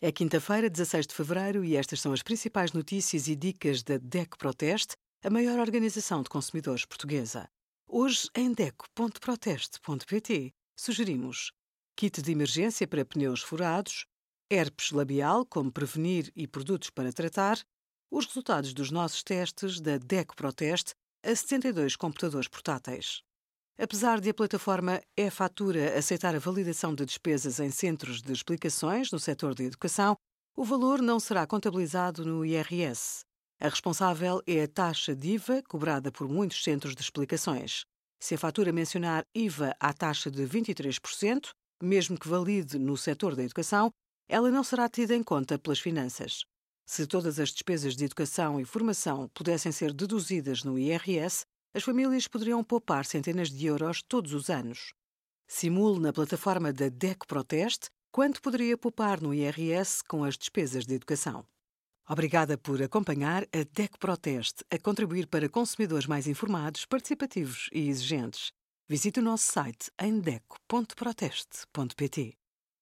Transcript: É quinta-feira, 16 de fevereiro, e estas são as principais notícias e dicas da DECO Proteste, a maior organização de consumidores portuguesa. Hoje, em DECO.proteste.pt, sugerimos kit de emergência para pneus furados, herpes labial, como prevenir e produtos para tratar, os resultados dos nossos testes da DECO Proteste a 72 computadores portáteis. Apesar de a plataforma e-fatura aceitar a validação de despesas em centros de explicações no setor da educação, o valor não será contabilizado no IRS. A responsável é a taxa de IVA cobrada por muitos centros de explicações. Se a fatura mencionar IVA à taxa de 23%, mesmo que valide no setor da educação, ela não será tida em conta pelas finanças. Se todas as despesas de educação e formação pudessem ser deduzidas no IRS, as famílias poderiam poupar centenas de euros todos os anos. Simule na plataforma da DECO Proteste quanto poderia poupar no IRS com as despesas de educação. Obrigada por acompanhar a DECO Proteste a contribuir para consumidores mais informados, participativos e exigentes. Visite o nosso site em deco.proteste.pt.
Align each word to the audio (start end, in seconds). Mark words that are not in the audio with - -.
É 0.00 0.12
quinta-feira, 0.12 0.68
16 0.68 1.06
de 1.06 1.14
fevereiro, 1.14 1.64
e 1.64 1.76
estas 1.76 2.00
são 2.00 2.12
as 2.12 2.22
principais 2.22 2.72
notícias 2.72 3.28
e 3.28 3.36
dicas 3.36 3.82
da 3.82 3.96
DECO 3.96 4.36
Proteste, 4.36 4.96
a 5.22 5.30
maior 5.30 5.58
organização 5.58 6.22
de 6.22 6.28
consumidores 6.28 6.84
portuguesa. 6.84 7.48
Hoje, 7.88 8.28
em 8.34 8.52
DECO.proteste.pt, 8.52 10.52
sugerimos 10.76 11.52
kit 11.96 12.20
de 12.20 12.32
emergência 12.32 12.86
para 12.86 13.04
pneus 13.04 13.40
furados, 13.40 14.04
herpes 14.50 14.90
labial, 14.90 15.46
como 15.46 15.72
prevenir 15.72 16.30
e 16.34 16.46
produtos 16.46 16.90
para 16.90 17.12
tratar, 17.12 17.58
os 18.10 18.26
resultados 18.26 18.74
dos 18.74 18.90
nossos 18.90 19.22
testes 19.22 19.80
da 19.80 19.96
DECO 19.96 20.36
Proteste 20.36 20.92
a 21.22 21.34
72 21.34 21.96
computadores 21.96 22.48
portáteis. 22.48 23.22
Apesar 23.76 24.20
de 24.20 24.30
a 24.30 24.34
plataforma 24.34 25.02
e-fatura 25.16 25.98
aceitar 25.98 26.34
a 26.34 26.38
validação 26.38 26.94
de 26.94 27.04
despesas 27.04 27.58
em 27.58 27.70
centros 27.70 28.22
de 28.22 28.32
explicações 28.32 29.10
no 29.10 29.18
setor 29.18 29.52
da 29.52 29.64
educação, 29.64 30.14
o 30.56 30.64
valor 30.64 31.02
não 31.02 31.18
será 31.18 31.44
contabilizado 31.44 32.24
no 32.24 32.44
IRS. 32.44 33.24
A 33.60 33.68
responsável 33.68 34.40
é 34.46 34.62
a 34.62 34.68
taxa 34.68 35.14
de 35.14 35.32
IVA 35.32 35.60
cobrada 35.68 36.12
por 36.12 36.28
muitos 36.28 36.62
centros 36.62 36.94
de 36.94 37.02
explicações. 37.02 37.84
Se 38.22 38.36
a 38.36 38.38
fatura 38.38 38.72
mencionar 38.72 39.24
IVA 39.34 39.74
à 39.80 39.92
taxa 39.92 40.30
de 40.30 40.42
23%, 40.44 41.50
mesmo 41.82 42.16
que 42.16 42.28
valide 42.28 42.78
no 42.78 42.96
setor 42.96 43.34
da 43.34 43.42
educação, 43.42 43.90
ela 44.28 44.52
não 44.52 44.62
será 44.62 44.88
tida 44.88 45.16
em 45.16 45.22
conta 45.22 45.58
pelas 45.58 45.80
finanças. 45.80 46.44
Se 46.86 47.06
todas 47.08 47.40
as 47.40 47.50
despesas 47.50 47.96
de 47.96 48.04
educação 48.04 48.60
e 48.60 48.64
formação 48.64 49.28
pudessem 49.34 49.72
ser 49.72 49.92
deduzidas 49.92 50.62
no 50.62 50.78
IRS, 50.78 51.44
as 51.74 51.82
famílias 51.82 52.28
poderiam 52.28 52.62
poupar 52.62 53.04
centenas 53.04 53.50
de 53.50 53.66
euros 53.66 54.00
todos 54.02 54.32
os 54.32 54.48
anos. 54.48 54.92
Simule 55.46 56.00
na 56.00 56.12
plataforma 56.12 56.72
da 56.72 56.88
DECO 56.88 57.26
Proteste 57.26 57.90
quanto 58.12 58.40
poderia 58.40 58.78
poupar 58.78 59.20
no 59.20 59.34
IRS 59.34 60.04
com 60.04 60.22
as 60.22 60.38
despesas 60.38 60.86
de 60.86 60.94
educação. 60.94 61.44
Obrigada 62.08 62.56
por 62.56 62.80
acompanhar 62.82 63.42
a 63.44 63.64
DECO 63.72 63.98
Proteste 63.98 64.64
a 64.70 64.78
contribuir 64.78 65.26
para 65.26 65.48
consumidores 65.48 66.06
mais 66.06 66.28
informados, 66.28 66.86
participativos 66.86 67.68
e 67.72 67.88
exigentes. 67.88 68.52
Visite 68.88 69.18
o 69.18 69.22
nosso 69.22 69.50
site 69.50 69.90
em 69.98 70.20
deco.proteste.pt. 70.20 72.43